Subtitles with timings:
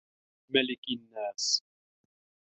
[0.49, 1.63] مَلِكِ النّاسِ